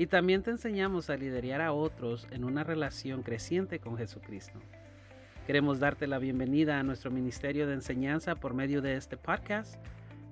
[0.00, 4.58] y también te enseñamos a liderar a otros en una relación creciente con Jesucristo.
[5.46, 9.74] Queremos darte la bienvenida a nuestro ministerio de enseñanza por medio de este podcast.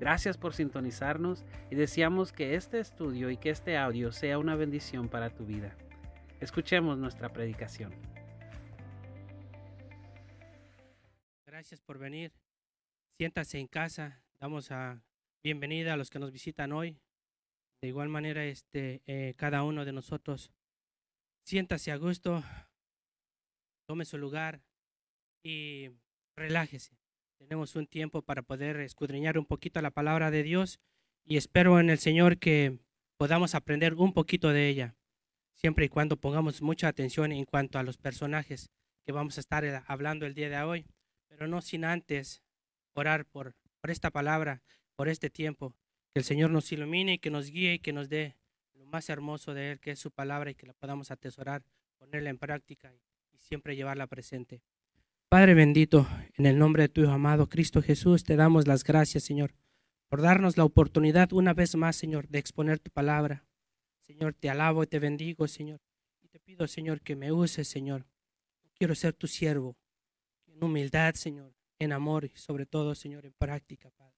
[0.00, 5.10] Gracias por sintonizarnos y deseamos que este estudio y que este audio sea una bendición
[5.10, 5.76] para tu vida.
[6.40, 7.92] Escuchemos nuestra predicación.
[11.46, 12.32] Gracias por venir.
[13.18, 14.22] Siéntase en casa.
[14.40, 15.02] Damos a
[15.44, 16.98] bienvenida a los que nos visitan hoy.
[17.80, 20.50] De igual manera, este, eh, cada uno de nosotros
[21.44, 22.42] siéntase a gusto,
[23.86, 24.60] tome su lugar
[25.44, 25.90] y
[26.36, 26.98] relájese.
[27.38, 30.80] Tenemos un tiempo para poder escudriñar un poquito la palabra de Dios
[31.24, 32.80] y espero en el Señor que
[33.16, 34.96] podamos aprender un poquito de ella,
[35.54, 38.70] siempre y cuando pongamos mucha atención en cuanto a los personajes
[39.06, 40.84] que vamos a estar eh, hablando el día de hoy,
[41.28, 42.42] pero no sin antes
[42.94, 44.62] orar por, por esta palabra,
[44.96, 45.76] por este tiempo
[46.12, 48.36] que el Señor nos ilumine y que nos guíe y que nos dé
[48.74, 51.62] lo más hermoso de Él, que es su palabra, y que la podamos atesorar,
[51.98, 53.00] ponerla en práctica y,
[53.38, 54.60] siempre llevarla presente.
[55.30, 56.06] Padre bendito,
[56.36, 59.54] en el nombre de tu Hijo amado Cristo Jesús, te damos las gracias, Señor,
[60.08, 63.46] por darnos la oportunidad una vez más, Señor, de exponer tu palabra.
[64.00, 65.80] Señor, te alabo y te bendigo, Señor.
[66.20, 68.06] Y te pido, Señor, que me uses, Señor.
[68.74, 69.76] Quiero ser tu siervo,
[70.46, 74.17] en humildad, Señor, en amor y sobre todo, Señor, en práctica, Padre.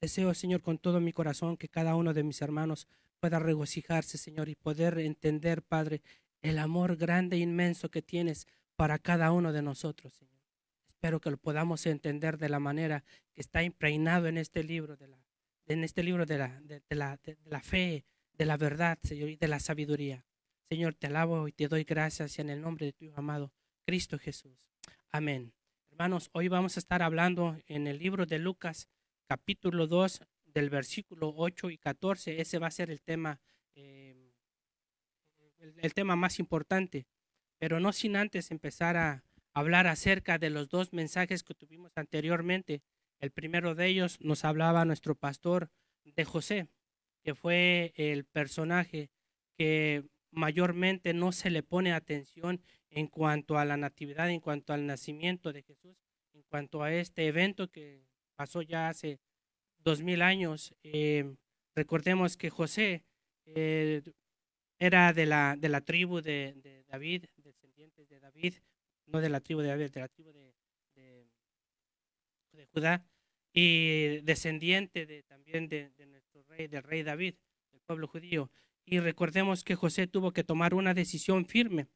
[0.00, 2.88] Deseo, Señor, con todo mi corazón que cada uno de mis hermanos
[3.20, 6.00] pueda regocijarse, Señor, y poder entender, Padre,
[6.40, 10.40] el amor grande e inmenso que tienes para cada uno de nosotros, Señor.
[10.88, 15.08] Espero que lo podamos entender de la manera que está impregnado en este libro, de
[15.08, 15.18] la,
[15.66, 19.36] en este libro de la, de, la, de la fe, de la verdad, Señor, y
[19.36, 20.24] de la sabiduría.
[20.70, 23.52] Señor, te alabo y te doy gracias en el nombre de tu amado
[23.84, 24.56] Cristo Jesús.
[25.10, 25.52] Amén.
[25.90, 28.88] Hermanos, hoy vamos a estar hablando en el libro de Lucas,
[29.30, 32.40] capítulo 2 del versículo 8 y 14.
[32.40, 33.38] Ese va a ser el tema,
[33.76, 34.32] eh,
[35.76, 37.06] el, tema más importante.
[37.56, 42.82] Pero no sin antes empezar a hablar acerca de los dos mensajes que tuvimos anteriormente.
[43.20, 45.70] El primero de ellos nos hablaba nuestro pastor
[46.02, 46.66] de José,
[47.22, 49.10] que fue el personaje
[49.56, 54.86] que mayormente no se le pone atención en cuanto a la natividad, en cuanto al
[54.86, 55.96] nacimiento de Jesús,
[56.32, 58.09] en cuanto a este evento que
[58.40, 59.20] pasó ya hace
[59.84, 60.74] dos mil años.
[60.82, 61.30] Eh,
[61.74, 63.04] recordemos que José
[63.44, 64.00] eh,
[64.78, 68.54] era de la, de la tribu de, David, descendientes de David,
[69.04, 70.54] no de la tribu de David, de la tribu de,
[72.72, 73.04] Judá,
[73.52, 77.34] y descendiente de, también de, nuestro rey, del rey David,
[77.70, 78.50] del pueblo judío.
[78.86, 81.88] Y recordemos que José tuvo que tomar una decisión firme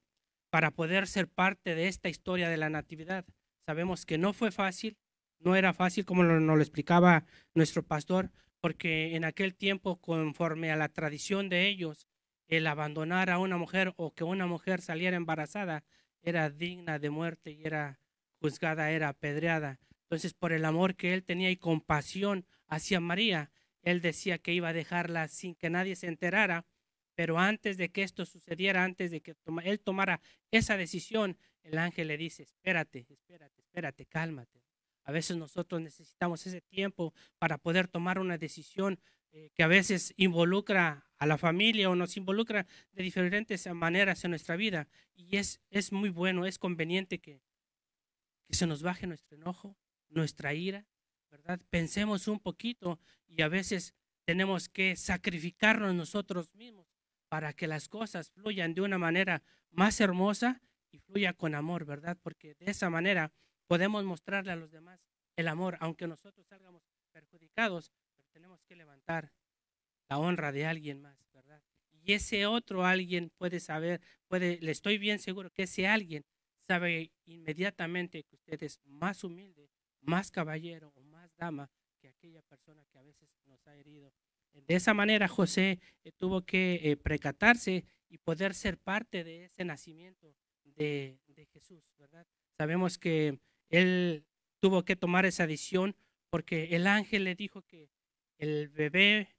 [0.51, 3.25] para poder ser parte de esta historia de la natividad.
[3.65, 4.99] Sabemos que no fue fácil,
[5.39, 7.25] no era fácil, como nos lo explicaba
[7.55, 8.31] nuestro pastor,
[8.61, 12.09] porque en aquel tiempo, conforme a la tradición de ellos,
[12.49, 15.85] el abandonar a una mujer o que una mujer saliera embarazada
[16.23, 18.01] era digna de muerte y era
[18.41, 19.79] juzgada, era apedreada.
[20.05, 23.51] Entonces, por el amor que él tenía y compasión hacia María,
[23.83, 26.67] él decía que iba a dejarla sin que nadie se enterara,
[27.15, 29.35] pero antes de que esto sucediera, antes de que
[29.65, 30.21] él tomara
[30.51, 34.64] esa decisión, el ángel le dice, espérate, espérate, espérate, cálmate.
[35.05, 38.99] A veces nosotros necesitamos ese tiempo para poder tomar una decisión
[39.33, 44.31] eh, que a veces involucra a la familia o nos involucra de diferentes maneras en
[44.31, 44.89] nuestra vida.
[45.15, 47.43] Y es, es muy bueno, es conveniente que,
[48.47, 49.77] que se nos baje nuestro enojo,
[50.09, 50.87] nuestra ira,
[51.31, 51.61] ¿verdad?
[51.71, 53.95] Pensemos un poquito y a veces
[54.25, 56.87] tenemos que sacrificarnos nosotros mismos
[57.29, 62.17] para que las cosas fluyan de una manera más hermosa y fluya con amor, ¿verdad?
[62.23, 63.33] Porque de esa manera
[63.67, 65.01] podemos mostrarle a los demás
[65.37, 66.83] el amor, aunque nosotros salgamos
[67.13, 69.33] perjudicados, pero tenemos que levantar
[70.09, 71.63] la honra de alguien más, ¿verdad?
[72.03, 76.25] Y ese otro alguien puede saber, puede, le estoy bien seguro que ese alguien
[76.67, 79.71] sabe inmediatamente que usted es más humilde,
[80.01, 81.71] más caballero o más dama
[82.01, 84.13] que aquella persona que a veces nos ha herido.
[84.53, 89.65] De esa manera José eh, tuvo que eh, precatarse y poder ser parte de ese
[89.65, 92.27] nacimiento de, de Jesús, ¿verdad?
[92.57, 93.41] Sabemos que
[93.77, 94.25] él
[94.61, 95.97] tuvo que tomar esa decisión
[96.31, 97.91] porque el ángel le dijo que
[98.39, 99.37] el bebé,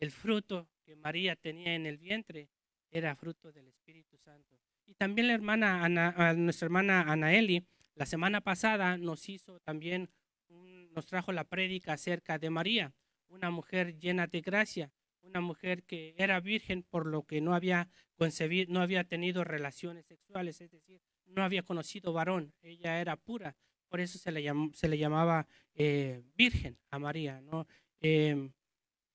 [0.00, 2.48] el fruto que María tenía en el vientre,
[2.90, 4.56] era fruto del Espíritu Santo.
[4.86, 10.08] Y también la hermana Ana, nuestra hermana Anaeli, la semana pasada nos hizo también,
[10.48, 12.94] nos trajo la prédica acerca de María,
[13.28, 14.92] una mujer llena de gracia,
[15.22, 20.06] una mujer que era virgen por lo que no había concebido, no había tenido relaciones
[20.06, 23.56] sexuales, es decir, no había conocido varón, ella era pura,
[23.88, 27.66] por eso se le, se le llamaba eh, virgen a María, ¿no?
[28.00, 28.52] Em,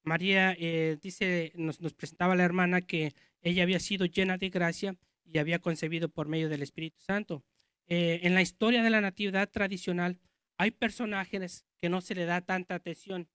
[0.03, 4.95] María eh, dice, nos, nos presentaba la hermana que ella había sido llena de gracia
[5.25, 7.43] y había concebido por medio del Espíritu Santo.
[7.87, 10.19] Eh, en la historia de la natividad tradicional
[10.57, 13.27] hay personajes que no se le da tanta atención.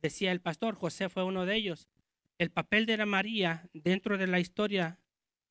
[0.00, 1.88] Decía el pastor, José fue uno de ellos.
[2.38, 5.00] El papel de la María dentro de la historia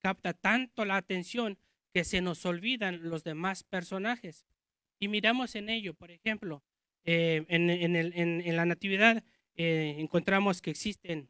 [0.01, 1.57] capta tanto la atención
[1.95, 4.45] que se nos olvidan los demás personajes.
[4.99, 6.61] Y miramos en ello, por ejemplo,
[7.05, 9.23] eh, en, la natividad
[9.55, 11.29] eh, encontramos que existen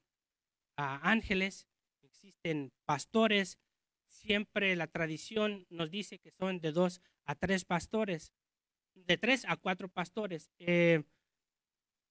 [0.76, 1.68] ángeles,
[2.02, 3.60] existen pastores,
[4.08, 8.34] siempre la tradición nos dice que son de dos a tres pastores,
[8.96, 10.50] de tres a cuatro pastores.
[10.58, 11.04] Eh,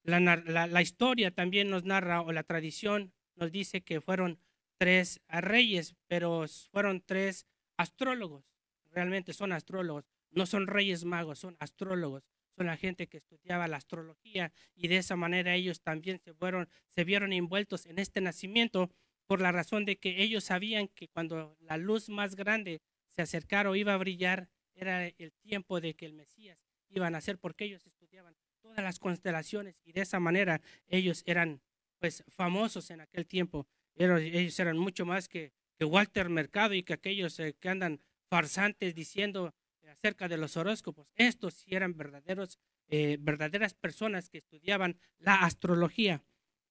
[0.05, 4.39] la, historia también nos narra, o la tradición nos dice que fueron
[4.79, 8.44] tres reyes, pero fueron tres astrólogos.
[8.91, 12.23] Realmente son astrólogos, no son reyes magos, son astrólogos.
[12.56, 16.69] Son la gente que estudiaba la astrología y de esa manera ellos también se, fueron,
[16.88, 18.91] se vieron envueltos en este nacimiento
[19.26, 22.81] por la razón de que ellos sabían que cuando la luz más grande
[23.17, 27.11] se acercara o iba a brillar, era el tiempo de que el Mesías iba a
[27.11, 31.61] nacer, porque ellos estudiaban todas las constelaciones y de esa manera ellos eran
[31.99, 33.67] pues famosos en aquel tiempo.
[33.97, 38.94] ellos eran mucho más que, que Walter Mercado y que aquellos eh, que andan farsantes
[38.94, 39.55] diciendo
[39.91, 41.09] acerca de los horóscopos.
[41.17, 46.23] Estos sí eran verdaderos, eh, verdaderas personas que estudiaban la astrología.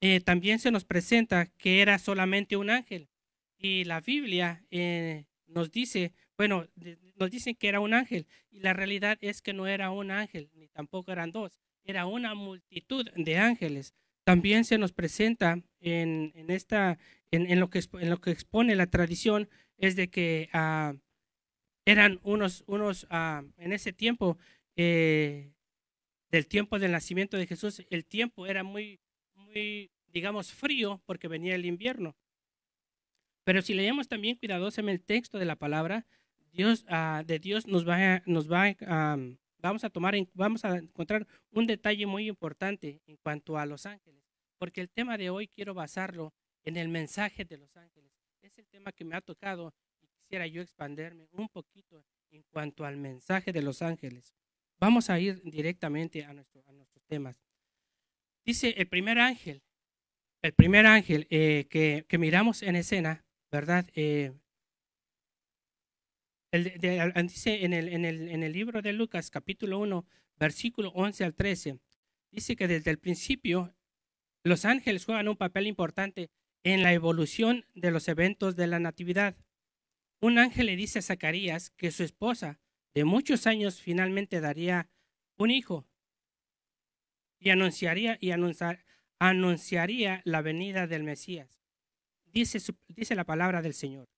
[0.02, 3.10] Eh, también se nos presenta que era solamente un ángel.
[3.58, 6.68] Y la Biblia eh, nos dice, bueno,
[7.16, 8.28] nos dicen que era un ángel.
[8.52, 11.60] Y la realidad es que no era un ángel, ni tampoco eran dos.
[11.86, 13.94] Era una multitud de ángeles.
[14.24, 16.98] También se nos presenta en, esta,
[17.32, 20.94] en, lo que, en lo que expone la tradición, es de que ah,
[21.86, 24.38] eran unos, unos ah, en ese tiempo,
[24.78, 25.52] eh,
[26.32, 29.00] del tiempo del nacimiento de Jesús, el tiempo era muy,
[29.36, 32.16] muy digamos, frío porque venía el invierno.
[33.44, 36.06] Pero si leemos también cuidadosamente el texto de la palabra,
[36.54, 38.70] Dios, ah, de Dios nos va, nos va
[39.64, 44.24] vamos a tomar, vamos a encontrar un detalle muy importante en cuanto a los ángeles,
[44.60, 46.34] porque el tema de hoy quiero basarlo
[46.64, 48.12] en el mensaje de los ángeles.
[48.42, 52.86] Es el tema que me ha tocado y quisiera yo expanderme un poquito en cuanto
[52.86, 54.36] al mensaje de los ángeles.
[54.80, 57.42] Vamos a ir directamente a, nuestro, nuestros temas.
[58.46, 59.64] Dice el primer ángel,
[60.42, 63.90] el primer ángel eh, que, miramos en escena, ¿verdad?
[63.96, 64.34] Eh,
[66.62, 70.06] dice en el, libro de Lucas, capítulo 1,
[70.38, 71.80] versículo 11 al 13,
[72.32, 73.74] dice que desde el principio
[74.44, 76.30] los ángeles juegan un papel importante
[76.64, 79.36] en la evolución de los eventos de la Natividad.
[80.22, 82.60] Un ángel le dice a Zacarías que su esposa
[82.94, 84.90] de muchos años finalmente daría
[85.38, 85.88] un hijo
[87.40, 88.86] y anunciaría y anunciar,
[89.18, 91.64] anunciaría la venida del Mesías.
[92.32, 94.13] Dice la palabra del Señor.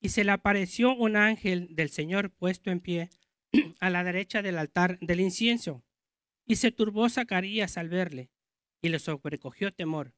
[0.00, 3.10] Y se le apareció un ángel del Señor puesto en pie
[3.80, 5.84] a la derecha del altar del incienso.
[6.46, 8.30] Y se turbó Zacarías al verle,
[8.80, 10.14] y le sobrecogió temor.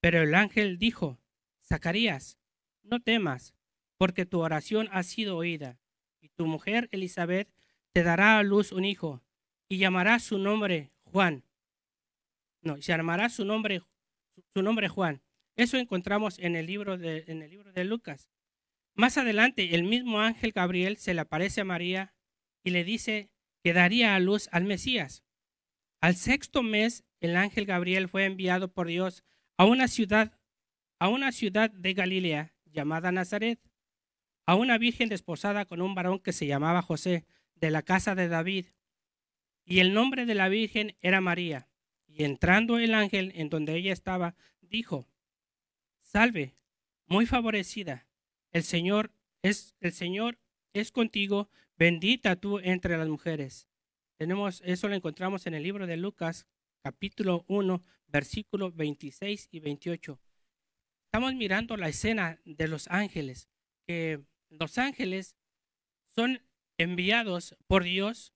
[0.00, 1.18] Pero el ángel dijo,
[1.64, 2.38] Zacarías,
[2.82, 3.54] no temas,
[3.96, 5.78] porque tu oración ha sido oída,
[6.20, 7.48] y tu mujer Elizabeth
[7.92, 9.22] te dará a luz un hijo,
[9.68, 11.44] y llamará su nombre Juan
[12.62, 13.82] no, se llamará su nombre,
[14.54, 15.20] su nombre Juan.
[15.56, 18.28] Eso encontramos en el libro de, en el libro de Lucas.
[18.94, 22.14] Más adelante, el mismo ángel Gabriel se le aparece a María
[22.62, 23.30] y le dice
[23.62, 25.24] que daría a luz al Mesías.
[26.00, 29.24] Al sexto mes, el ángel Gabriel fue enviado por Dios
[29.56, 30.38] a una ciudad,
[30.98, 33.60] a una ciudad de Galilea llamada Nazaret,
[34.46, 38.28] a una virgen desposada con un varón que se llamaba José, de la casa de
[38.28, 38.66] David.
[39.64, 41.68] Y el nombre de la virgen era María.
[42.08, 45.06] Y entrando el ángel en donde ella estaba, dijo,
[46.00, 46.56] Salve,
[47.06, 48.08] muy favorecida,
[48.52, 50.38] el Señor es el Señor
[50.72, 53.68] es contigo, bendita tú entre las mujeres.
[54.16, 56.46] Tenemos eso lo encontramos en el libro de Lucas,
[56.82, 60.20] capítulo 1, versículos 26 y 28.
[61.06, 63.48] Estamos mirando la escena de los ángeles,
[63.86, 65.36] que los ángeles
[66.14, 66.40] son
[66.78, 68.32] enviados por Dios,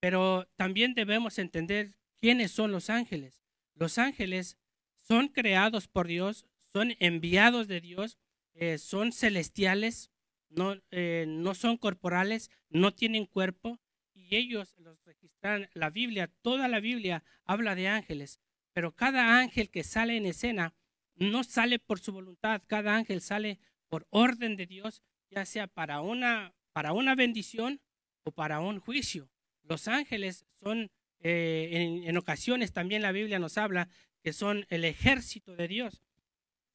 [0.00, 1.94] pero también debemos entender
[2.24, 3.42] ¿Quiénes son los ángeles?
[3.74, 4.56] Los ángeles
[4.96, 8.16] son creados por Dios, son enviados de Dios,
[8.54, 10.10] eh, son celestiales,
[10.48, 13.80] no, eh, no son corporales, no tienen cuerpo
[14.14, 15.68] y ellos los registran.
[15.74, 18.40] La Biblia, toda la Biblia habla de ángeles,
[18.72, 20.74] pero cada ángel que sale en escena
[21.16, 23.58] no sale por su voluntad, cada ángel sale
[23.88, 27.80] por orden de Dios, ya sea para una, para una bendición
[28.24, 29.30] o para un juicio.
[29.62, 33.88] Los ángeles son, eh, en, en, ocasiones también la Biblia nos habla
[34.22, 36.02] que son el ejército de Dios.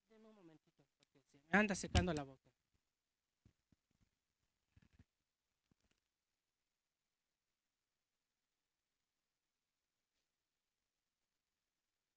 [0.10, 2.50] Un momentito, porque se me anda secando la boca.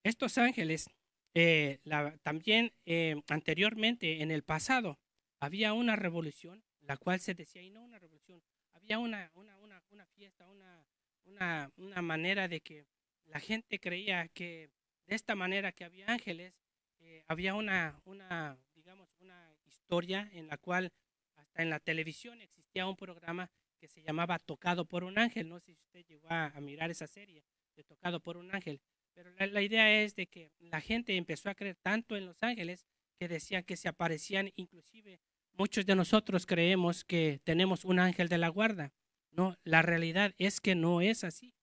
[0.04, 0.90] Estos ángeles,
[1.34, 1.78] eh,
[2.22, 4.98] también eh, anteriormente, en el pasado,
[5.38, 9.82] había una revolución, la cual se decía, y no una revolución, había una, una, una,
[9.90, 10.84] una fiesta, una,
[11.24, 12.84] una, una, manera de que
[13.26, 14.70] la gente creía que
[15.06, 16.52] de esta manera que había ángeles,
[16.98, 18.58] eh, había una, una,
[18.92, 20.92] digamos, una historia en la cual
[21.36, 25.48] hasta en la televisión existía un programa que se llamaba Tocado por un ángel.
[25.48, 27.42] No sé si usted llegó a, mirar esa serie
[27.74, 28.82] de Tocado por un ángel.
[29.14, 32.42] Pero la, la, idea es de que la gente empezó a creer tanto en los
[32.42, 32.86] ángeles
[33.18, 35.20] que decían que se aparecían, inclusive
[35.52, 38.92] muchos de nosotros creemos que tenemos un ángel de la guarda.
[39.30, 41.54] No, la realidad es que no es así.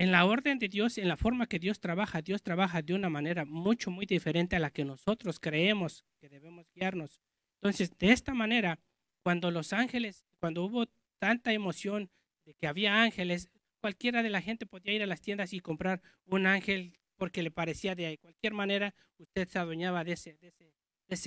[0.00, 3.10] En la orden de Dios, en la forma que Dios trabaja, Dios trabaja de una
[3.10, 7.20] manera mucho, muy diferente a la que nosotros creemos que debemos guiarnos.
[7.54, 8.78] Entonces, de esta manera,
[9.24, 10.86] cuando los ángeles, cuando hubo
[11.18, 12.10] tanta emoción
[12.44, 13.50] de que había ángeles,
[13.80, 17.50] cualquiera de la gente podía ir a las tiendas y comprar un ángel porque le
[17.50, 20.38] parecía de cualquier manera, usted se adueñaba de ese,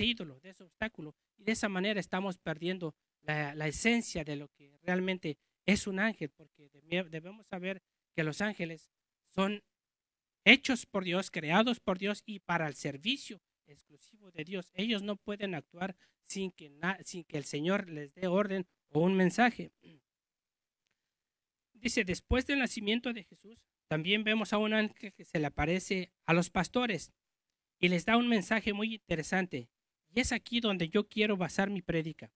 [0.06, 1.14] ídolo, de ese obstáculo.
[1.36, 5.36] Y de esa manera estamos perdiendo la, esencia de lo que realmente
[5.66, 6.70] es un ángel, porque
[7.10, 8.90] debemos saber que los ángeles
[9.34, 9.62] son
[10.44, 14.70] hechos por Dios, creados por Dios y para el servicio exclusivo de Dios.
[14.74, 16.72] Ellos no pueden actuar sin que,
[17.04, 19.72] sin que el Señor les dé orden o un mensaje.
[21.72, 26.12] Dice, después del nacimiento de Jesús, también vemos a un ángel que se le aparece
[26.24, 27.12] a los pastores
[27.78, 29.68] y les da un mensaje muy interesante.
[30.14, 32.32] Y es aquí donde yo quiero basar mi prédica.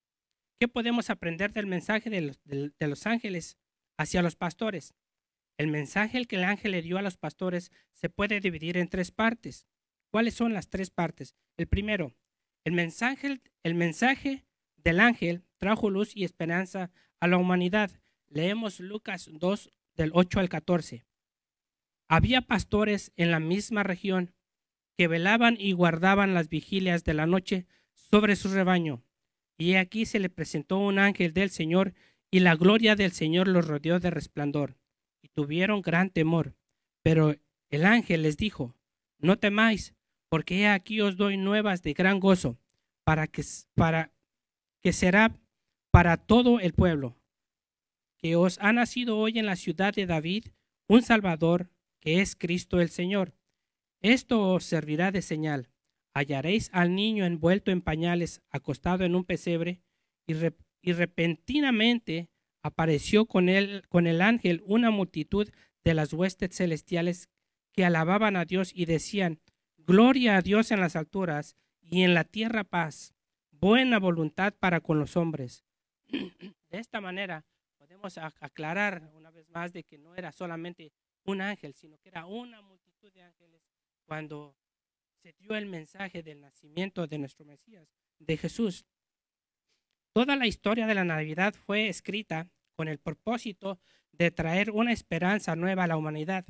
[0.59, 3.57] ¿Qué podemos aprender del mensaje de los, de, de los ángeles
[3.97, 4.93] hacia los pastores?
[5.57, 9.11] El mensaje que el ángel le dio a los pastores se puede dividir en tres
[9.11, 9.65] partes.
[10.11, 11.35] ¿Cuáles son las tres partes?
[11.57, 12.15] El primero,
[12.63, 14.45] el mensaje, el mensaje
[14.77, 17.91] del ángel trajo luz y esperanza a la humanidad.
[18.29, 21.05] Leemos Lucas 2 del 8 al 14.
[22.07, 24.33] Había pastores en la misma región
[24.95, 29.03] que velaban y guardaban las vigilias de la noche sobre su rebaño.
[29.57, 31.93] Y aquí se le presentó un ángel del Señor,
[32.29, 34.77] y la gloria del Señor los rodeó de resplandor,
[35.33, 36.55] tuvieron gran temor.
[37.03, 37.35] Pero
[37.69, 38.75] el ángel les dijo,
[39.19, 39.93] no temáis,
[40.29, 42.57] porque aquí os doy nuevas de gran gozo,
[43.03, 43.43] para que,
[43.75, 44.11] para
[44.81, 45.39] que será
[45.91, 47.17] para todo el pueblo
[48.17, 50.47] que os ha nacido hoy en la ciudad de David
[50.87, 51.69] un Salvador,
[51.99, 53.35] que es Cristo el Señor.
[54.01, 55.69] Esto os servirá de señal.
[56.13, 59.81] Hallaréis al niño envuelto en pañales, acostado en un pesebre,
[60.25, 62.29] y, re y repentinamente
[62.61, 65.49] apareció con él, con el ángel, una multitud
[65.83, 67.29] de las huestes celestiales
[67.71, 69.39] que alababan a Dios y decían,
[69.77, 73.13] Gloria a Dios en las alturas y en la tierra paz,
[73.51, 75.63] buena voluntad para con los hombres.
[76.09, 77.45] De esta manera,
[77.77, 80.91] podemos aclarar una vez más de que no era solamente
[81.23, 83.61] un ángel, sino que era una multitud de ángeles
[84.05, 84.57] cuando
[85.21, 87.87] se dio el mensaje del nacimiento de nuestro Mesías,
[88.19, 88.85] de Jesús.
[90.17, 93.79] Toda la historia de la Navidad fue escrita con el propósito
[94.11, 96.43] de traer una esperanza nueva a la humanidad,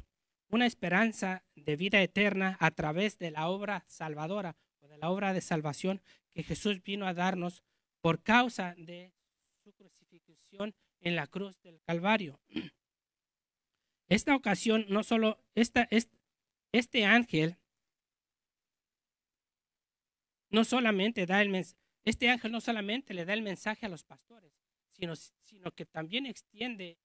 [0.48, 5.34] una esperanza de vida eterna a través de la obra salvadora o de la obra
[5.34, 6.02] de salvación
[6.34, 7.62] que Jesús vino a darnos
[8.00, 9.12] por causa de
[9.66, 12.40] su crucifixión en la cruz del Calvario.
[14.08, 15.90] Esta ocasión, no solo, esta,
[16.72, 17.58] este, ángel
[20.52, 21.50] no solamente da el
[22.10, 24.54] este ángel no solamente le da el mensaje a los pastores,
[24.94, 26.98] sino, que también extiende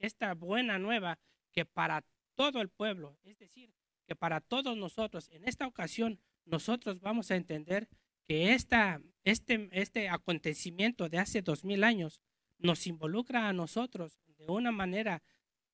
[0.00, 1.20] esta buena nueva
[1.52, 2.04] que para
[2.34, 3.72] todo el pueblo, es decir,
[4.06, 7.88] que para todos nosotros, en esta ocasión, nosotros vamos a entender
[8.24, 12.20] que este, este acontecimiento de hace dos mil años
[12.58, 15.22] nos involucra a nosotros de una manera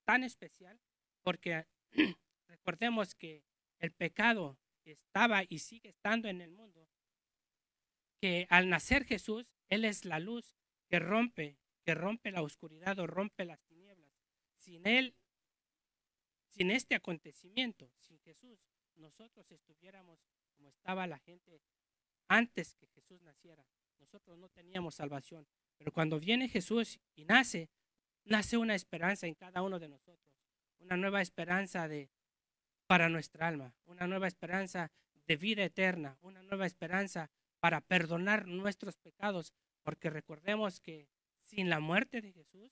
[0.04, 0.78] tan especial,
[1.22, 1.64] porque
[2.46, 3.42] recordemos que
[3.78, 6.86] el pecado estaba y sigue estando en el mundo,
[8.50, 10.54] al nacer Jesús, Él es la luz
[10.88, 14.12] que rompe, que rompe la oscuridad o rompe las tinieblas.
[14.56, 15.14] Sin Él,
[16.50, 18.58] sin este acontecimiento, sin Jesús,
[18.96, 20.18] nosotros estuviéramos
[20.54, 21.60] como estaba la gente
[22.28, 23.64] antes que Jesús naciera.
[23.98, 25.46] nosotros no teníamos salvación.
[25.76, 27.68] Pero cuando viene Jesús y nace,
[28.24, 30.34] nace una esperanza en cada uno de nosotros,
[30.78, 32.08] una nueva esperanza de,
[32.86, 34.90] para nuestra alma, una nueva esperanza
[35.26, 37.30] de vida eterna, una nueva esperanza
[37.66, 41.08] para perdonar nuestros pecados, porque recordemos que
[41.42, 42.70] sin la muerte de Jesús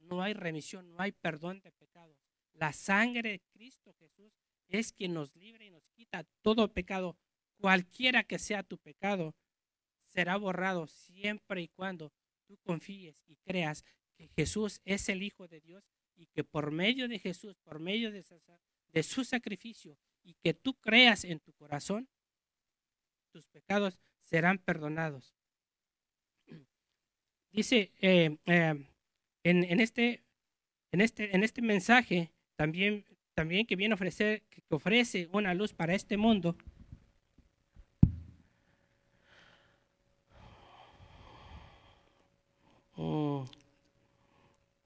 [0.00, 2.18] no hay remisión, no hay perdón de pecados.
[2.52, 4.32] La sangre de Cristo Jesús
[4.66, 7.16] es quien nos libre y nos quita todo pecado,
[7.58, 9.36] cualquiera que sea tu pecado,
[10.08, 12.12] será borrado siempre y cuando
[12.48, 13.84] tú confíes y creas
[14.16, 15.84] que Jesús es el Hijo de Dios
[16.16, 18.24] y que por medio de Jesús, por medio de
[19.04, 22.08] su, sacrificio y que tú creas en tu corazón,
[23.30, 25.34] tus pecados serán perdonados.
[27.52, 28.84] Dice eh, eh,
[29.44, 30.24] en, este,
[30.90, 33.04] en, este, en este mensaje también,
[33.34, 36.56] también que viene a ofrecer, que ofrece una luz para este mundo.
[42.96, 43.44] Mm.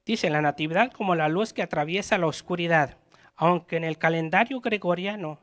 [0.05, 2.99] Dice la natividad como la luz que atraviesa la oscuridad,
[3.37, 5.39] aunque en el calendario gregoriano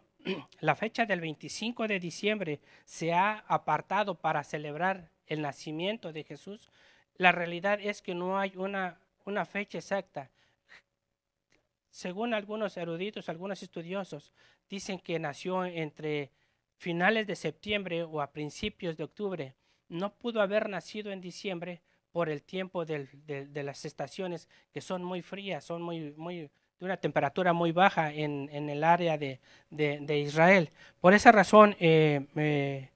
[0.59, 6.69] la fecha del 25 de diciembre se ha apartado para celebrar el nacimiento de Jesús,
[7.17, 10.29] la realidad es que no hay una, una fecha exacta.
[11.89, 14.33] Según algunos eruditos, algunos estudiosos,
[14.69, 16.31] dicen que nació entre
[16.77, 19.55] finales de septiembre o a principios de octubre.
[19.87, 25.21] No pudo haber nacido en diciembre por el tiempo de las estaciones que son muy
[25.21, 29.39] frías, son muy, muy, de una temperatura muy baja en, el área de,
[30.19, 30.71] Israel.
[30.99, 32.89] Por esa razón, eh,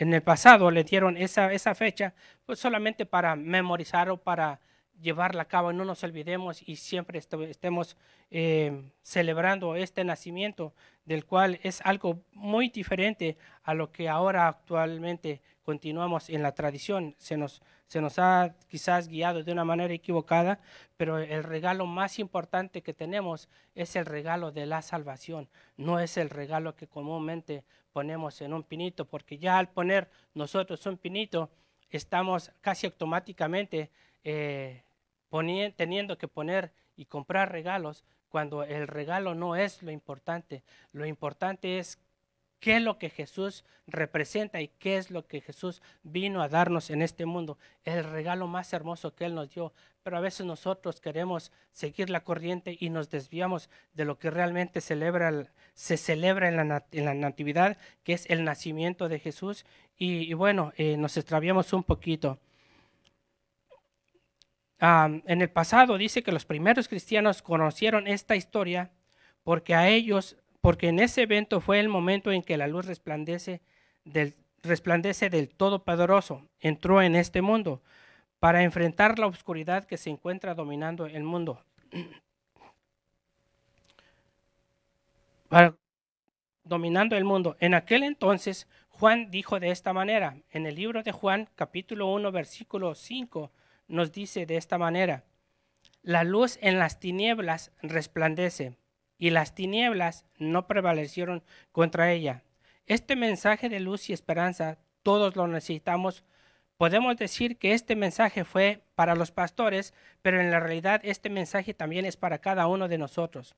[0.00, 2.14] en el pasado le dieron esa, esa fecha
[2.46, 4.58] pues solamente para memorizar o para
[5.00, 7.96] llevarla a cabo, no nos olvidemos y siempre estemos
[8.30, 15.40] eh, celebrando este nacimiento, del cual es algo muy diferente a lo que ahora actualmente
[15.62, 17.14] continuamos en la tradición.
[17.18, 20.60] Se nos, se nos ha quizás guiado de una manera equivocada,
[20.96, 26.16] pero el regalo más importante que tenemos es el regalo de la salvación, no es
[26.16, 31.50] el regalo que comúnmente ponemos en un pinito, porque ya al poner nosotros un pinito,
[31.90, 33.90] estamos casi automáticamente
[34.22, 34.84] eh,
[35.76, 40.62] teniendo que poner y comprar regalos cuando el regalo no es lo importante.
[40.92, 41.98] Lo importante es
[42.60, 46.90] qué es lo que Jesús representa y qué es lo que Jesús vino a darnos
[46.90, 47.58] en este mundo.
[47.84, 49.72] El regalo más hermoso que Él nos dio.
[50.02, 54.80] Pero a veces nosotros queremos seguir la corriente y nos desviamos de lo que realmente
[54.80, 56.56] celebra, se celebra en
[57.04, 59.66] la, Natividad, que es el nacimiento de Jesús.
[59.98, 62.38] Y, bueno, eh, nos extraviamos un poquito.
[64.80, 68.90] En el pasado dice que los primeros cristianos conocieron esta historia
[69.44, 73.60] porque a ellos porque en ese evento fue el momento en que la luz resplandece
[74.04, 77.82] del, resplandece del Todopoderoso, entró en este mundo
[78.38, 81.62] para enfrentar la oscuridad que se encuentra dominando el mundo.
[86.64, 87.56] dominando el mundo.
[87.58, 92.30] En aquel entonces, Juan dijo de esta manera, en el libro de Juan, capítulo 1,
[92.30, 93.50] versículo 5,
[93.90, 95.24] nos dice de esta manera,
[96.02, 98.78] la luz en las tinieblas resplandece
[99.18, 102.42] y las tinieblas no prevalecieron contra ella.
[102.86, 106.24] Este mensaje de luz y esperanza, todos lo necesitamos.
[106.78, 111.74] Podemos decir que este mensaje fue para los pastores, pero en la realidad este mensaje
[111.74, 113.54] también es para cada uno de nosotros.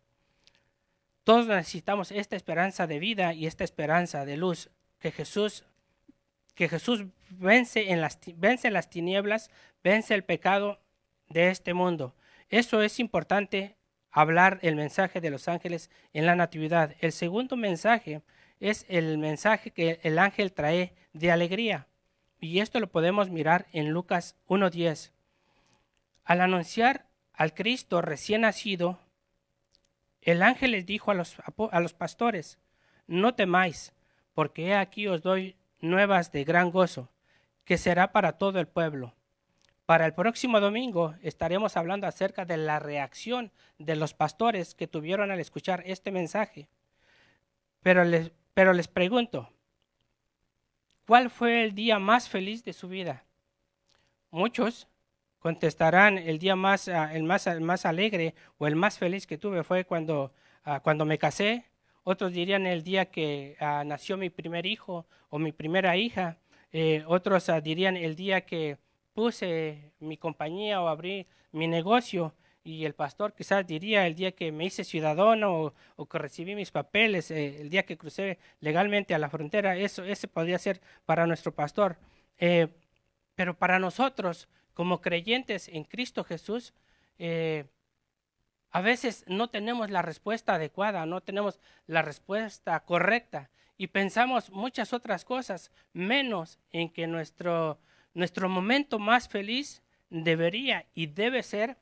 [1.23, 5.65] Todos necesitamos esta esperanza de vida y esta esperanza de luz que Jesús
[6.55, 9.51] que Jesús vence en las vence las tinieblas,
[9.83, 10.81] vence el pecado
[11.29, 12.15] de este mundo.
[12.49, 13.77] Eso es importante
[14.11, 16.95] hablar el mensaje de los ángeles en la Natividad.
[17.01, 18.23] El segundo mensaje
[18.61, 21.89] es el mensaje que el ángel trae de alegría.
[22.39, 25.13] Y esto lo podemos mirar en Lucas 1.10.
[26.25, 28.99] Al anunciar al Cristo recién nacido,
[30.21, 31.37] el ángel les dijo a los,
[31.71, 32.59] a los pastores,
[33.07, 33.93] no temáis,
[34.35, 37.11] porque he aquí os doy nuevas de gran gozo,
[37.67, 39.15] que será para todo el pueblo
[39.87, 45.31] para el próximo domingo estaremos hablando acerca de la reacción de los pastores que tuvieron
[45.31, 46.69] al escuchar este mensaje.
[47.83, 49.51] Pero les, pero les pregunto,
[51.07, 53.25] ¿cuál fue el día más feliz de su vida?
[54.31, 54.89] Muchos
[55.41, 59.65] contestarán el día más, ah, el más, más alegre o el más feliz que tuve
[59.65, 60.33] fue cuando,
[60.65, 61.67] ah, cuando me casé.
[62.05, 66.39] Otros dirían el día que ah, nació mi primer hijo o mi primera hija.
[66.73, 68.79] Eh, otros dirían el día que
[69.13, 72.35] puse mi compañía o abrí mi negocio
[72.65, 76.71] y el pastor quizás diría el día que me hice ciudadano o, que recibí mis
[76.71, 81.27] papeles, eh, el día que crucé legalmente a la frontera, eso ese podría ser para
[81.27, 81.99] nuestro pastor.
[82.39, 82.69] Eh,
[83.35, 86.75] Pero para nosotros, como creyentes en Cristo Jesús,
[88.73, 94.95] a veces no tenemos la respuesta adecuada, no tenemos la respuesta correcta y pensamos muchas
[94.95, 97.79] otras cosas, menos en que nuestro,
[98.15, 101.77] nuestro momento más feliz debería y debe ser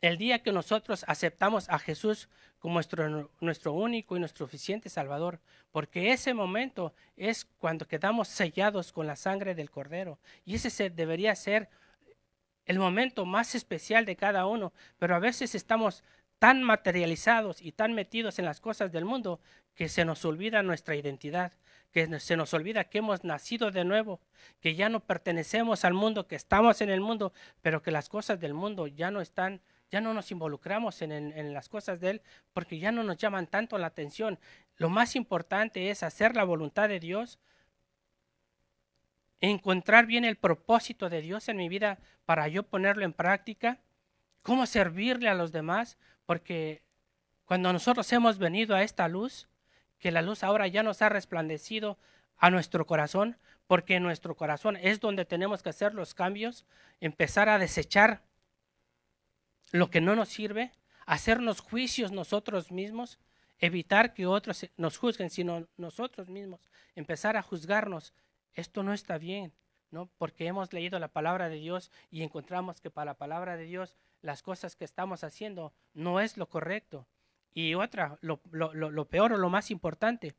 [0.00, 2.28] el día que nosotros aceptamos a Jesús
[2.58, 8.92] como nuestro, nuestro único y nuestro suficiente Salvador, porque ese momento es cuando quedamos sellados
[8.92, 10.18] con la sangre del Cordero.
[10.44, 11.68] Y ese debería ser
[12.68, 16.04] el momento más especial de cada uno, pero a veces estamos
[16.38, 19.40] tan materializados y tan metidos en las cosas del mundo
[19.74, 21.52] que se nos olvida nuestra identidad,
[21.90, 24.20] que se nos olvida que hemos nacido de nuevo,
[24.60, 28.38] que ya no pertenecemos al mundo, que estamos en el mundo, pero que las cosas
[28.38, 32.78] del mundo ya no están ya no nos involucramos en, las cosas de Él porque
[32.78, 34.38] ya no nos llaman tanto la atención.
[34.76, 37.38] Lo más importante es hacer la voluntad de Dios,
[39.40, 43.80] encontrar bien el propósito de Dios en mi vida para yo ponerlo en práctica,
[44.42, 46.82] cómo servirle a los demás, porque
[47.44, 49.48] cuando nosotros hemos venido a esta luz,
[49.98, 51.98] que la luz ahora ya nos ha resplandecido
[52.36, 56.64] a nuestro corazón, porque en nuestro corazón es donde tenemos que hacer los cambios,
[57.00, 58.22] empezar a desechar
[59.72, 60.72] lo que no nos sirve,
[61.06, 63.18] hacernos juicios nosotros mismos,
[63.58, 66.60] evitar que otros nos juzguen, sino nosotros mismos,
[66.94, 68.14] empezar a juzgarnos.
[68.54, 69.52] Esto no está bien,
[69.90, 70.10] ¿no?
[70.18, 73.96] Porque hemos leído la palabra de Dios y encontramos que para la palabra de Dios
[74.22, 77.06] las cosas que estamos haciendo no es lo correcto.
[77.54, 80.34] Y otra, lo, lo peor o lo más importante,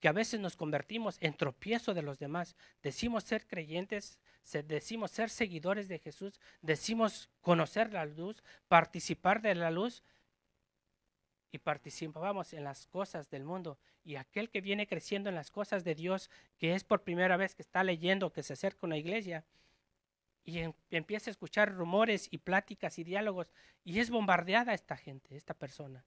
[0.00, 2.56] que a veces nos convertimos en tropiezo de los demás.
[2.82, 4.18] Decimos ser creyentes,
[4.66, 10.02] decimos ser seguidores de Jesús, decimos conocer la luz, participar de la luz
[11.52, 13.78] y participamos en las cosas del mundo.
[14.04, 17.54] Y aquel que viene creciendo en las cosas de Dios, que es por primera vez
[17.54, 19.44] que está leyendo, que se acerca a una iglesia,
[20.44, 23.52] y em, empieza a escuchar rumores y pláticas y diálogos,
[23.84, 26.04] y es bombardeada esta gente, esta persona.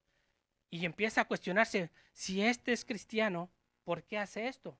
[0.70, 3.50] Y empieza a cuestionarse si este es cristiano,
[3.84, 4.78] ¿por qué hace esto?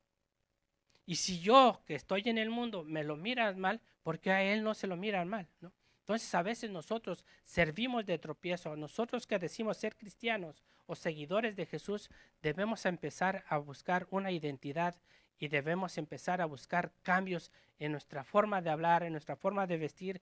[1.04, 4.42] Y si yo, que estoy en el mundo, me lo miran mal, ¿por qué a
[4.42, 5.48] él no se lo miran mal?
[5.60, 5.72] ¿no?
[6.10, 8.74] Entonces a veces nosotros servimos de tropiezo.
[8.74, 12.10] Nosotros que decimos ser cristianos o seguidores de Jesús,
[12.42, 14.96] debemos empezar a buscar una identidad
[15.38, 19.76] y debemos empezar a buscar cambios en nuestra forma de hablar, en nuestra forma de
[19.76, 20.20] vestir,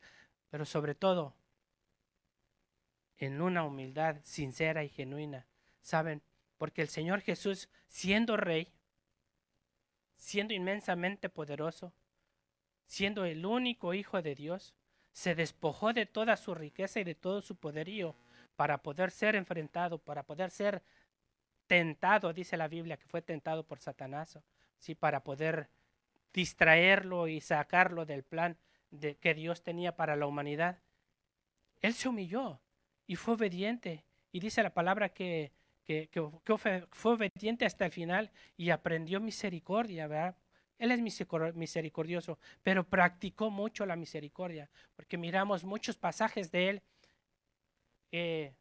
[0.50, 1.34] pero sobre todo
[3.16, 5.46] en una humildad sincera y genuina.
[5.80, 6.20] ¿Saben?
[6.58, 8.74] Porque el Señor Jesús, siendo rey,
[10.18, 11.94] siendo inmensamente poderoso,
[12.84, 14.74] siendo el único Hijo de Dios,
[15.18, 18.14] se despojó de toda su riqueza y de todo su poderío
[18.54, 20.80] para poder ser enfrentado, para poder ser
[21.66, 24.38] tentado, dice la Biblia, que fue tentado por Satanás,
[24.78, 24.94] ¿sí?
[24.94, 25.70] para poder
[26.32, 28.56] distraerlo y sacarlo del plan
[29.20, 30.78] que Dios tenía para la humanidad.
[31.80, 32.60] Él se humilló
[33.08, 34.04] y fue obediente.
[34.30, 35.50] Y dice la palabra que
[35.88, 36.08] que,
[36.58, 40.36] fue, obediente hasta el final y aprendió misericordia, ¿verdad?
[40.78, 46.82] Él es misericordioso, pero practicó mucho la misericordia, porque miramos muchos pasajes de él,
[48.12, 48.54] eh,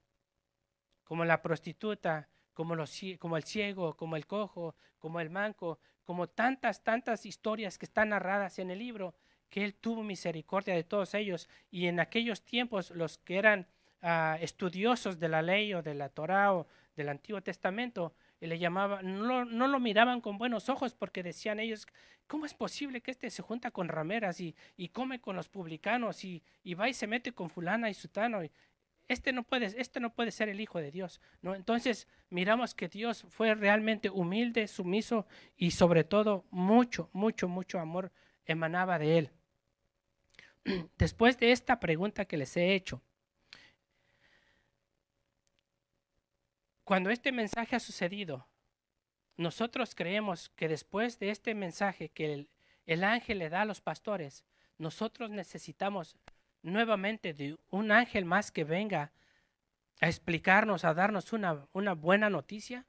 [1.04, 2.88] como la prostituta, como, el
[3.44, 8.72] ciego, como el cojo, como el manco, como tantas, tantas historias que están narradas en
[8.72, 9.14] el libro,
[9.50, 11.48] que él tuvo misericordia de todos ellos.
[11.70, 13.68] Y en aquellos tiempos los que eran
[14.02, 18.60] ah, estudiosos de la ley o de la Torah o del Antiguo Testamento, y le
[18.60, 21.88] llamaba, no, no, lo miraban con buenos ojos porque decían ellos,
[22.28, 26.24] ¿cómo es posible que este se junta con rameras y, y come con los publicanos
[26.24, 28.44] y, y, va y se mete con fulana y sutano?
[28.44, 28.52] Y
[29.08, 31.56] este no puede, este no puede ser el hijo de Dios, ¿no?
[31.56, 38.12] Entonces miramos que Dios fue realmente humilde, sumiso y sobre todo mucho, mucho, mucho amor
[38.46, 39.32] emanaba de él.
[40.98, 43.02] Después de esta pregunta que les he hecho,
[46.88, 48.48] Cuando este mensaje ha sucedido,
[49.36, 52.48] nosotros creemos que después de este mensaje que
[52.86, 54.46] el, ángel le da a los pastores,
[54.78, 56.16] nosotros necesitamos
[56.62, 59.12] nuevamente de un ángel más que venga
[60.00, 62.86] a explicarnos, a darnos una, buena noticia.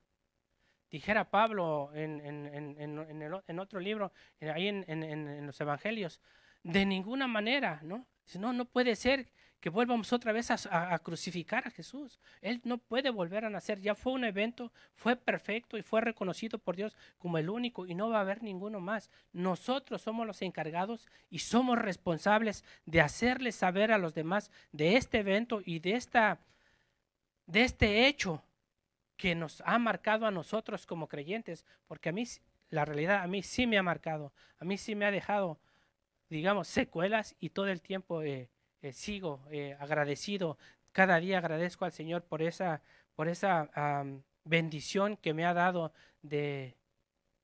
[0.93, 6.21] Dijera Pablo en, en, otro libro, ahí en, los evangelios,
[6.63, 8.07] de ninguna manera, ¿no?
[8.37, 9.29] No, no puede ser
[9.61, 12.21] que volvamos otra vez a, crucificar a Jesús.
[12.41, 13.81] Él no puede volver a nacer.
[13.81, 17.95] Ya fue un evento, fue perfecto y fue reconocido por Dios como el único y
[17.95, 19.11] no va a haber ninguno más.
[19.33, 25.19] Nosotros somos los encargados y somos responsables de hacerles saber a los demás de este
[25.19, 26.39] evento y de, esta,
[27.47, 28.43] de este hecho
[29.17, 32.25] que nos ha marcado a nosotros como creyentes, porque a mí,
[32.71, 35.59] la realidad, a mí sí me ha marcado, a mí sí me ha dejado
[36.29, 38.51] digamos, secuelas y todo el tiempo eh,
[38.83, 40.59] eh, sigo eh, agradecido.
[40.93, 42.83] Cada día agradezco al Señor por esa,
[43.15, 43.71] por esa
[44.45, 46.77] bendición que me ha dado de,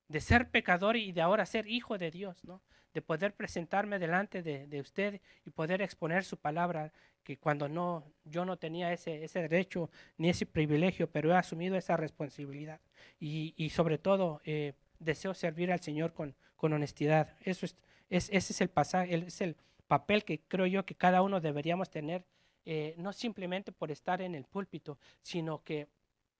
[0.08, 2.62] de ser pecador y de ahora ser hijo de Dios, ¿no?
[2.94, 6.92] de poder presentarme delante de, de, usted y poder exponer su palabra,
[7.24, 11.76] que cuando no, yo no tenía ese, ese derecho ni ese privilegio, pero he asumido
[11.76, 12.80] esa responsabilidad.
[13.18, 17.34] Y, y sobre todo, eh, deseo servir al Señor con, con honestidad.
[17.40, 17.76] Eso es,
[18.10, 21.90] es, ese es el pasaje, es el papel que creo yo que cada uno deberíamos
[21.90, 22.24] tener,
[22.64, 25.88] eh, no simplemente por estar en el púlpito, sino que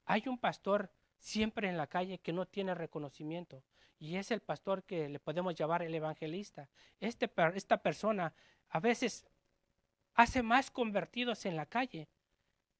[0.07, 3.62] hay un pastor siempre en la calle que no tiene reconocimiento.
[3.98, 6.68] Y es el pastor que le podemos llamar el evangelista.
[7.00, 8.35] Este, esta persona
[8.68, 9.24] a veces
[10.14, 12.09] hace más convertidos en la calle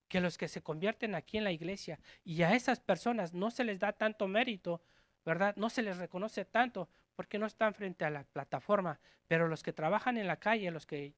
[0.09, 1.99] que los que se convierten aquí en la iglesia.
[2.25, 4.83] Y a esas personas no se les da tanto mérito,
[5.25, 5.57] ¿verdad?
[5.57, 9.01] No se les reconoce tanto porque no están frente a la plataforma.
[9.27, 11.15] Pero los que trabajan en la calle, los que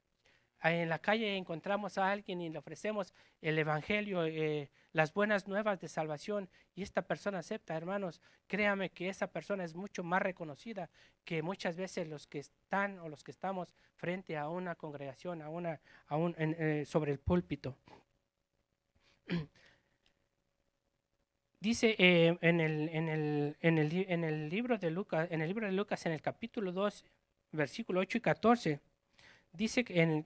[0.62, 5.80] en la calle encontramos a alguien y le ofrecemos el Evangelio, eh, las buenas nuevas
[5.80, 10.88] de salvación y esta persona acepta, hermanos, créame que esa persona es mucho más reconocida
[11.24, 15.48] que muchas veces los que están o los que estamos frente a una congregación, a
[15.48, 17.76] una, a un, eh, sobre el púlpito.
[21.61, 25.49] Dice eh, en, el, en, el, en, el, en el libro de Lucas, en el
[25.49, 27.05] libro de Lucas, en el capítulo 2,
[27.53, 28.81] versículo 8 y 14,
[29.53, 30.25] dice que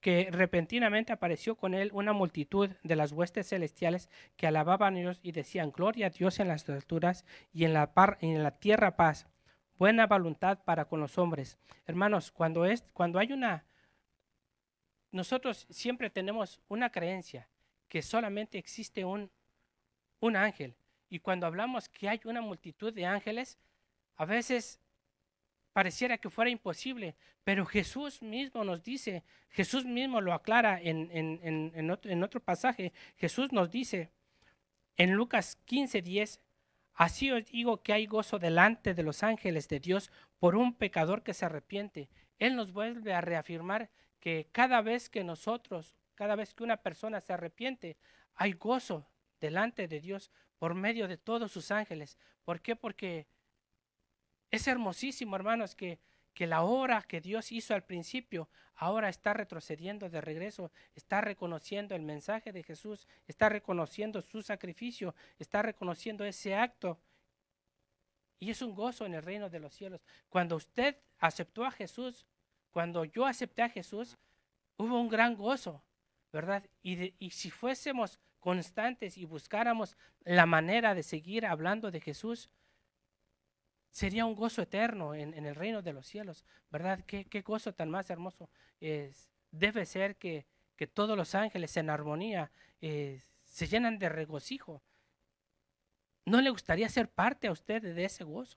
[0.00, 5.20] que repentinamente apareció con él una multitud de las huestes celestiales que alababan a Dios
[5.22, 8.96] y decían, gloria a Dios en las alturas y en la, par, en la tierra
[8.96, 9.26] paz,
[9.78, 11.58] buena voluntad para con los hombres.
[11.86, 13.64] Hermanos, cuando, es, cuando hay una...
[15.12, 17.48] Nosotros siempre tenemos una creencia
[17.88, 19.30] que solamente existe un,
[20.20, 20.74] un ángel.
[21.08, 23.58] Y cuando hablamos que hay una multitud de ángeles,
[24.16, 24.80] a veces
[25.72, 31.90] pareciera que fuera imposible, pero Jesús mismo nos dice, Jesús mismo lo aclara en, en,
[31.90, 34.10] otro, en otro, pasaje, Jesús nos dice
[34.96, 36.40] en Lucas 15, 10,
[36.94, 41.22] así os digo que hay gozo delante de los ángeles de Dios por un pecador
[41.22, 42.08] que se arrepiente.
[42.38, 47.20] Él nos vuelve a reafirmar que cada vez que nosotros, cada vez que una persona
[47.20, 47.96] se arrepiente,
[48.34, 49.06] hay gozo
[49.40, 52.18] delante de Dios por medio de todos sus ángeles.
[52.44, 52.76] ¿Por qué?
[52.76, 53.26] Porque
[54.50, 55.98] es hermosísimo, hermanos, que,
[56.34, 61.94] que la obra que Dios hizo al principio ahora está retrocediendo de regreso, está reconociendo
[61.94, 66.98] el mensaje de Jesús, está reconociendo su sacrificio, está reconociendo ese acto.
[68.38, 70.00] Y es un gozo en el reino de los cielos.
[70.30, 72.24] Cuando usted aceptó a Jesús,
[72.70, 74.16] cuando yo acepté a Jesús,
[74.78, 75.84] hubo un gran gozo,
[76.32, 76.64] ¿verdad?
[76.82, 82.50] Y, y si fuésemos constantes y buscáramos la manera de seguir hablando de Jesús,
[83.90, 87.04] sería un gozo eterno en, el reino de los cielos, ¿verdad?
[87.06, 88.48] ¿Qué, gozo tan más hermoso
[88.80, 90.46] es, debe ser que,
[90.94, 92.50] todos los ángeles en armonía
[92.80, 94.82] eh, se llenan de regocijo.
[96.24, 98.56] ¿No le gustaría ser parte a usted de ese gozo?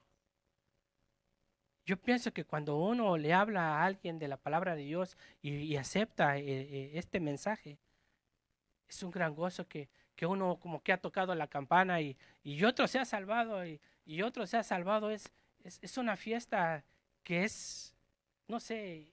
[1.86, 5.76] Yo pienso que cuando uno le habla a alguien de la palabra de Dios y,
[5.76, 7.78] acepta eh, eh, este mensaje,
[8.88, 9.89] es un gran gozo que,
[10.26, 14.22] uno como que ha tocado la campana y, y otro se ha salvado y, y
[14.22, 15.32] otro se ha salvado, es,
[15.63, 16.84] es, una fiesta
[17.24, 17.96] que es,
[18.48, 19.12] no sé,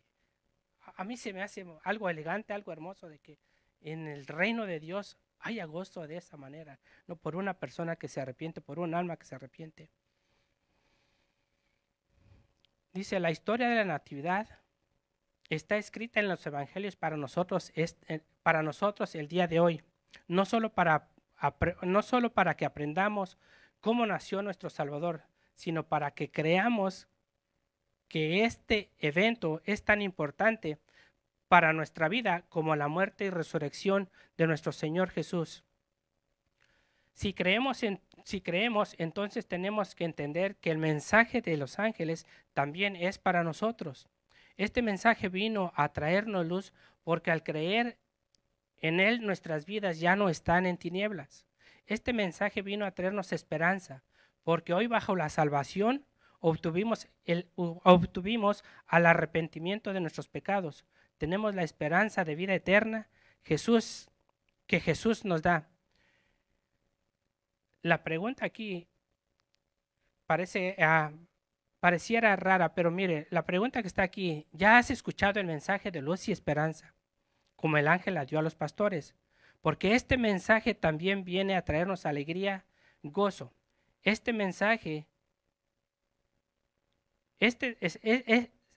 [0.97, 3.39] a, mí se me hace algo elegante, algo hermoso de que
[3.81, 8.09] en el reino de Dios haya gozo de esa manera, no por una persona que
[8.09, 9.91] se arrepiente, por un alma que se arrepiente.
[12.93, 14.49] Dice, la historia de la Natividad
[15.49, 17.73] está escrita en los evangelios para nosotros,
[18.43, 19.83] para nosotros el día de hoy,
[20.29, 21.09] no solo para,
[21.83, 23.39] no solo para que aprendamos
[23.81, 25.23] cómo nació nuestro Salvador,
[25.55, 27.09] sino para que creamos
[28.09, 30.79] que este evento es tan importante
[31.49, 35.65] para nuestra vida como la muerte y resurrección de nuestro Señor Jesús.
[37.13, 42.27] Si creemos, en, si creemos, entonces tenemos que entender que el mensaje de los ángeles
[42.55, 44.09] también es para nosotros.
[44.57, 46.73] Este mensaje vino a traernos luz
[47.05, 47.99] porque al creer
[48.81, 51.47] en él nuestras vidas ya no están en tinieblas.
[51.87, 54.03] Este mensaje vino a traernos esperanza,
[54.43, 56.07] porque hoy bajo la salvación
[56.41, 60.85] obtuvimos, el, obtuvimos al arrepentimiento de nuestros pecados.
[61.19, 63.09] Tenemos la esperanza de vida eterna
[63.43, 64.09] Jesús,
[64.67, 65.69] que Jesús nos da.
[67.83, 68.89] La pregunta aquí
[70.27, 71.17] parece, uh,
[71.81, 76.03] pareciera rara, pero mire, la pregunta que está aquí, ¿ya has escuchado el mensaje de
[76.03, 76.95] luz y esperanza,
[77.61, 79.15] como el ángel la dio a los pastores?
[79.61, 82.65] porque este mensaje también viene a traernos alegría,
[83.03, 83.53] gozo.
[84.03, 85.07] Este mensaje,
[87.39, 87.99] este es,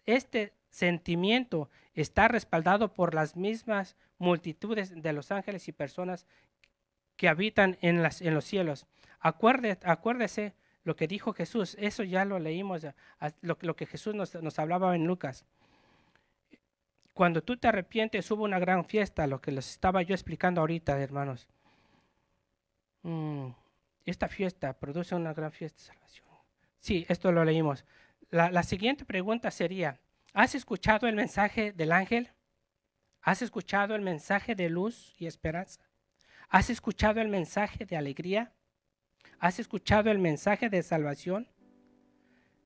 [0.05, 6.27] este sentimiento está respaldado por las mismas multitudes de los ángeles y personas
[7.15, 8.85] que habitan en, las, en los cielos.
[9.19, 12.85] acuérdese lo que dijo Jesús, eso ya lo leímos,
[13.39, 15.45] lo, lo que Jesús nos, nos, hablaba en Lucas.
[17.13, 20.99] Cuando tú te arrepientes, hubo una gran fiesta, lo que les estaba yo explicando ahorita,
[20.99, 21.47] hermanos.
[23.03, 23.49] Mm,
[24.05, 26.27] esta fiesta produce una gran fiesta de salvación.
[26.79, 27.85] Sí, esto lo leímos.
[28.31, 29.99] La, la siguiente pregunta sería,
[30.33, 32.31] ¿has escuchado el mensaje del ángel?
[33.21, 35.81] ¿Has escuchado el mensaje de luz y esperanza?
[36.49, 38.51] ¿Has escuchado el mensaje de alegría?
[39.39, 41.47] ¿Has escuchado el mensaje de salvación?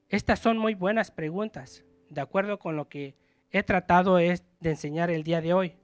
[0.09, 3.15] Estas son muy buenas preguntas, de acuerdo con lo que
[3.51, 5.75] he tratado de enseñar el día de hoy.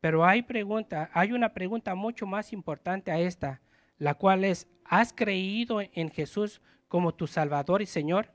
[0.00, 3.60] Pero hay pregunta, hay una pregunta mucho más importante a esta,
[3.98, 8.30] la cual es, ¿has creído en Jesús como tu Salvador y Señor?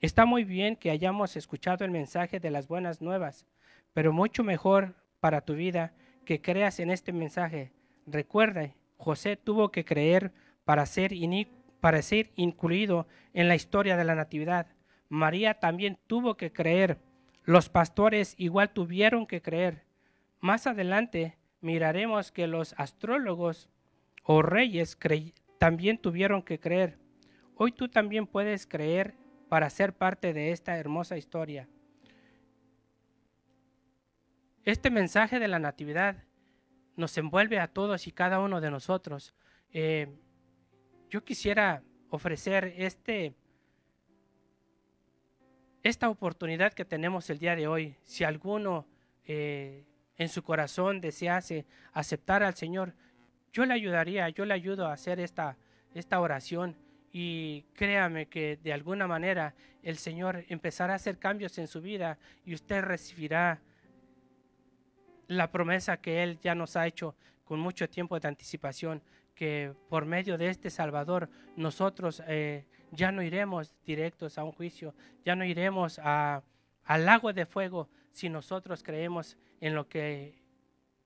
[0.00, 3.46] Está muy bien que hayamos escuchado el mensaje de las buenas nuevas,
[3.92, 5.92] pero mucho mejor para tu vida
[6.24, 7.72] que creas en este mensaje.
[8.06, 10.32] Recuerda, José tuvo que creer
[10.64, 11.12] para ser,
[11.80, 14.66] para ser incluido en la historia de la Natividad.
[15.12, 16.98] María también tuvo que creer.
[17.44, 19.84] Los pastores igual tuvieron que creer.
[20.40, 23.68] Más adelante miraremos que los astrólogos
[24.22, 24.96] o reyes
[25.58, 26.98] también tuvieron que creer.
[27.56, 29.14] Hoy tú también puedes creer
[29.50, 31.68] para ser parte de esta hermosa historia.
[34.64, 36.24] Este mensaje de la Natividad
[36.96, 39.34] nos envuelve a todos y cada uno de nosotros.
[39.74, 40.08] Eh,
[41.10, 43.34] yo quisiera ofrecer este,
[45.82, 47.96] esta oportunidad que tenemos el día de hoy.
[48.02, 48.86] Si alguno
[49.24, 49.84] eh,
[50.16, 52.94] en su corazón desease aceptar al Señor,
[53.52, 55.56] yo le ayudaría, yo le ayudo a hacer esta,
[55.94, 56.76] esta oración
[57.12, 62.18] y créame que de alguna manera el Señor empezará a hacer cambios en su vida
[62.44, 63.60] y usted recibirá
[65.26, 67.14] la promesa que Él ya nos ha hecho
[67.44, 69.02] con mucho tiempo de anticipación,
[69.34, 74.94] que por medio de este Salvador nosotros eh, ya no iremos directos a un juicio,
[75.24, 76.42] ya no iremos a,
[76.84, 80.40] al lago de fuego si nosotros creemos en lo que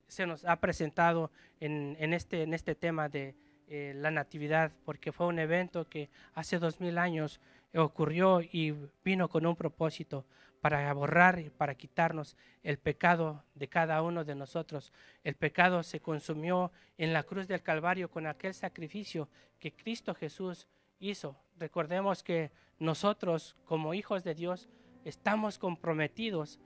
[0.07, 3.35] se nos ha presentado en, este, este tema de
[3.67, 7.39] eh, la Natividad, porque fue un evento que hace dos mil años
[7.75, 8.73] ocurrió y
[9.03, 10.25] vino con un propósito
[10.61, 14.91] para borrar y para quitarnos el pecado de cada uno de nosotros.
[15.23, 20.67] El pecado se consumió en la cruz del Calvario con aquel sacrificio que Cristo Jesús
[20.99, 21.35] hizo.
[21.57, 24.69] Recordemos que nosotros como hijos de Dios
[25.05, 26.59] estamos comprometidos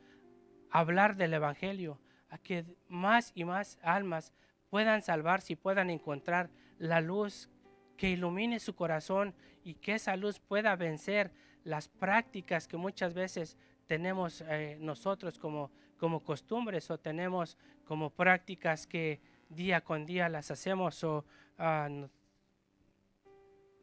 [0.69, 4.33] a hablar del Evangelio, a que más y más almas
[4.69, 7.49] puedan salvarse y puedan encontrar la luz
[7.97, 11.31] que ilumine su corazón y que esa luz pueda vencer
[11.63, 18.87] las prácticas que muchas veces tenemos eh, nosotros como, como costumbres o tenemos como prácticas
[18.87, 21.25] que día con día las hacemos o
[21.59, 21.89] ah,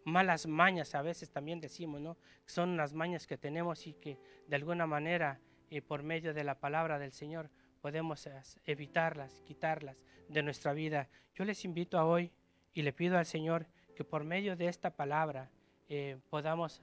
[0.09, 2.16] malas mañas a veces también decimos, ¿no?
[2.47, 5.40] Son las mañas que tenemos y que de alguna manera
[5.71, 8.33] y por medio de la palabra del Señor podemos eh,
[8.64, 11.09] evitarlas, quitarlas de nuestra vida.
[11.35, 12.33] Yo les invito a hoy
[12.73, 15.51] y le pido al Señor que por medio de esta palabra
[15.88, 16.83] eh, podamos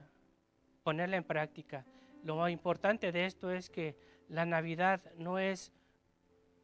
[0.82, 1.84] ponerla en práctica
[2.26, 3.96] lo importante de esto es que
[4.28, 5.72] la Navidad no es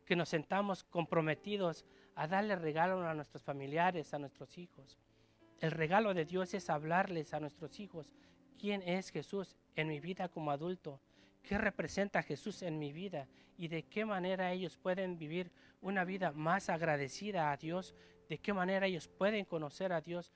[0.04, 1.84] que nos sentamos comprometidos
[2.16, 4.98] a darle regalo a nuestros familiares, a nuestros hijos.
[5.62, 8.12] El regalo de Dios es hablarles a nuestros hijos
[8.58, 11.00] quién es Jesús en mi vida como adulto,
[11.44, 16.32] qué representa Jesús en mi vida y de qué manera ellos pueden vivir una vida
[16.32, 17.94] más agradecida a Dios,
[18.28, 20.32] de qué manera ellos pueden conocer a Dios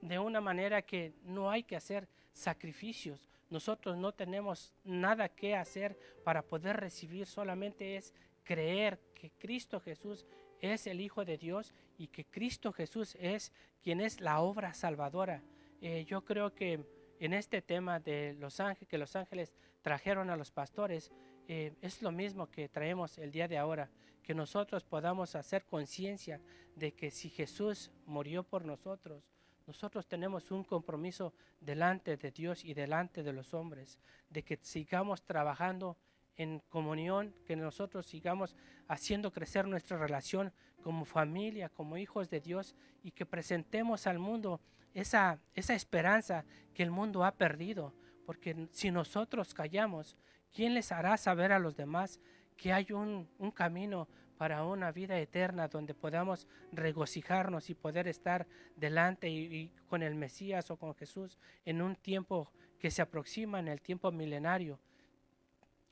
[0.00, 5.96] de una manera que no hay que hacer sacrificios, nosotros no tenemos nada que hacer
[6.24, 8.12] para poder recibir, solamente es
[8.42, 10.26] creer que Cristo Jesús
[10.60, 15.42] es el Hijo de Dios y que Cristo Jesús es quien es la obra salvadora.
[15.80, 16.84] Eh, yo creo que
[17.20, 21.10] en este tema de los ángeles, que los ángeles trajeron a los pastores,
[21.48, 23.90] eh, es lo mismo que traemos el día de ahora,
[24.22, 26.40] que nosotros podamos hacer conciencia
[26.76, 29.24] de que si Jesús murió por nosotros,
[29.66, 33.98] nosotros tenemos un compromiso delante de Dios y delante de los hombres,
[34.30, 35.96] de que sigamos trabajando
[36.38, 38.56] en comunión, que nosotros sigamos
[38.88, 44.60] haciendo crecer nuestra relación como familia, como hijos de Dios y que presentemos al mundo
[44.94, 47.92] esa, esa esperanza que el mundo ha perdido.
[48.24, 50.16] Porque si nosotros callamos,
[50.54, 52.20] ¿quién les hará saber a los demás
[52.56, 54.08] que hay un, un camino
[54.38, 60.70] para una vida eterna donde podamos regocijarnos y poder estar delante y, con el Mesías
[60.70, 64.78] o con Jesús en un tiempo que se aproxima en el tiempo milenario.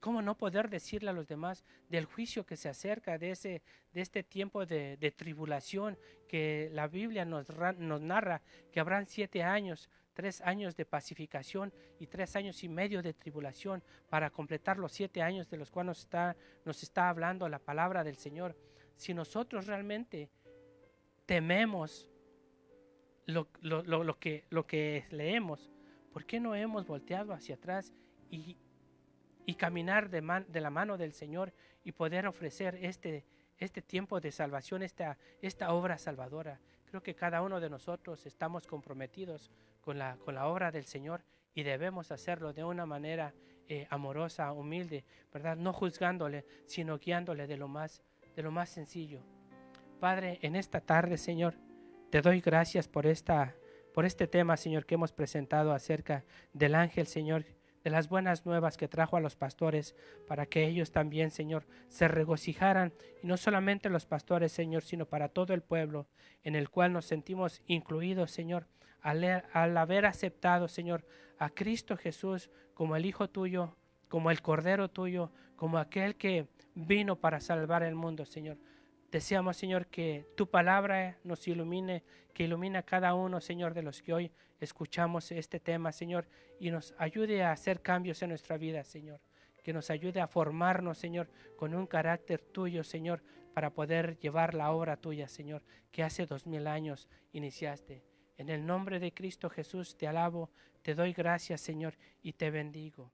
[0.07, 3.61] ¿Cómo no poder decirle a los demás del juicio que se acerca, de, ese,
[3.93, 5.99] de este tiempo de, tribulación
[6.29, 8.41] que la Biblia nos, nos narra,
[8.71, 13.83] que habrán siete años, tres años de pacificación y tres años y medio de tribulación
[14.09, 18.05] para completar los siete años de los cuales nos está, nos está hablando la palabra
[18.05, 18.57] del Señor.
[18.95, 20.31] Si nosotros realmente
[21.27, 22.09] tememos
[23.25, 23.51] lo,
[24.21, 25.73] que, lo que leemos,
[26.13, 27.93] ¿por qué no hemos volteado hacia atrás
[28.31, 28.57] y,
[29.47, 30.21] y caminar de,
[30.61, 31.53] la mano del Señor
[31.85, 33.25] y poder ofrecer este,
[33.59, 36.61] este tiempo de salvación, esta, esta obra salvadora?
[36.85, 41.23] Creo que cada uno de nosotros estamos comprometidos con la, con la obra del Señor
[41.55, 43.33] y debemos hacerlo de una manera
[43.69, 45.57] eh, amorosa, humilde, ¿verdad?
[45.57, 48.03] No juzgándole, sino guiándole de lo más,
[48.35, 49.23] de lo más sencillo.
[49.99, 51.55] Padre, en esta tarde, Señor,
[52.11, 53.57] te doy gracias por, esta,
[53.95, 57.45] por este tema, Señor, que hemos presentado acerca del ángel, Señor,
[57.87, 59.95] de las buenas nuevas que trajo a los pastores,
[60.27, 65.29] para que ellos también, Señor, se regocijaran, y no solamente los pastores, Señor, sino para
[65.29, 66.09] todo el pueblo,
[66.43, 68.67] en el cual nos sentimos incluidos, Señor,
[69.03, 71.07] al, al haber aceptado, Señor,
[71.39, 73.77] a Cristo Jesús como el Hijo tuyo,
[74.09, 78.59] como el Cordero tuyo, como aquel que vino para salvar el mundo, Señor.
[79.17, 82.05] Deseamos, Señor, que tu palabra nos ilumine,
[82.35, 86.29] que ilumine a cada uno, Señor, de los que hoy escuchamos este tema, Señor,
[86.61, 89.23] y nos ayude a hacer cambios en nuestra vida, Señor.
[89.65, 93.23] Que nos ayude a formarnos, Señor, con un carácter tuyo, Señor,
[93.55, 98.05] para poder llevar la obra tuya, Señor, que hace dos mil años iniciaste.
[98.37, 100.51] En el nombre de Cristo Jesús te alabo,
[100.83, 103.11] te doy gracias, Señor, y te bendigo.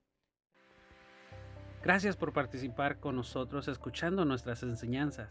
[1.84, 5.30] Gracias por participar con nosotros escuchando nuestras enseñanzas.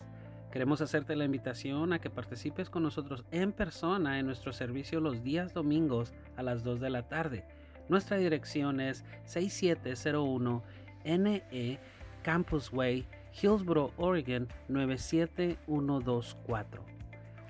[0.52, 5.24] Queremos hacerte la invitación a que participes con nosotros en persona en nuestro servicio los
[5.24, 7.46] días domingos a las 2 de la tarde.
[7.88, 10.62] Nuestra dirección es 6701
[11.06, 11.80] NE
[12.22, 13.08] Campus Way,
[13.42, 16.84] Hillsboro, Oregon 97124.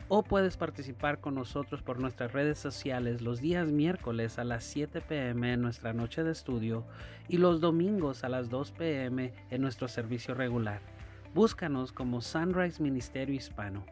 [0.08, 5.02] O puedes participar con nosotros por nuestras redes sociales los días miércoles a las 7
[5.02, 6.86] pm en nuestra noche de estudio
[7.28, 10.91] y los domingos a las 2 pm en nuestro servicio regular.
[11.34, 13.86] Búscanos como Sunrise Ministerio Hispano.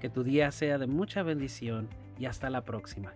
[0.00, 1.86] Que tu día sea de mucha bendición
[2.18, 3.12] y hasta la próxima.